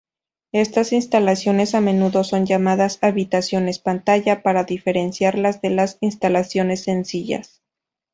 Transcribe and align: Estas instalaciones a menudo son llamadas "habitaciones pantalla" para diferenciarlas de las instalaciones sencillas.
Estas 0.51 0.93
instalaciones 0.93 1.75
a 1.75 1.79
menudo 1.79 2.23
son 2.23 2.47
llamadas 2.47 2.97
"habitaciones 3.03 3.77
pantalla" 3.77 4.41
para 4.41 4.63
diferenciarlas 4.63 5.61
de 5.61 5.69
las 5.69 5.99
instalaciones 6.01 6.81
sencillas. 6.85 7.61